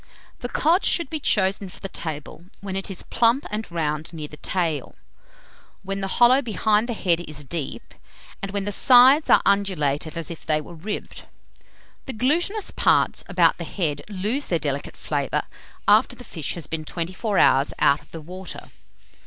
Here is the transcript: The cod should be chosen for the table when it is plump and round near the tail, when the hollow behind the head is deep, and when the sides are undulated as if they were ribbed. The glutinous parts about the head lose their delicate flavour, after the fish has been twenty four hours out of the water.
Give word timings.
The 0.39 0.49
cod 0.49 0.83
should 0.83 1.11
be 1.11 1.19
chosen 1.19 1.69
for 1.69 1.79
the 1.79 1.87
table 1.87 2.45
when 2.59 2.75
it 2.75 2.89
is 2.89 3.03
plump 3.03 3.45
and 3.51 3.69
round 3.71 4.11
near 4.13 4.27
the 4.27 4.37
tail, 4.37 4.95
when 5.83 6.01
the 6.01 6.07
hollow 6.17 6.41
behind 6.41 6.89
the 6.89 6.95
head 6.95 7.19
is 7.19 7.43
deep, 7.43 7.93
and 8.41 8.49
when 8.49 8.65
the 8.65 8.71
sides 8.71 9.29
are 9.29 9.43
undulated 9.45 10.17
as 10.17 10.31
if 10.31 10.43
they 10.43 10.59
were 10.59 10.73
ribbed. 10.73 11.25
The 12.07 12.13
glutinous 12.13 12.71
parts 12.71 13.23
about 13.29 13.59
the 13.59 13.63
head 13.63 14.01
lose 14.09 14.47
their 14.47 14.57
delicate 14.57 14.97
flavour, 14.97 15.43
after 15.87 16.15
the 16.15 16.23
fish 16.23 16.55
has 16.55 16.65
been 16.65 16.83
twenty 16.83 17.13
four 17.13 17.37
hours 17.37 17.71
out 17.77 18.01
of 18.01 18.09
the 18.09 18.21
water. 18.21 18.71